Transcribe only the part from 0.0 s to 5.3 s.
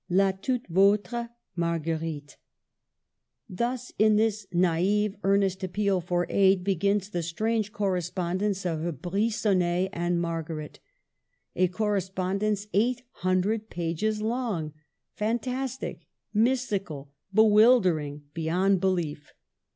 La toute vostre, Marguerite. Thus In this naive,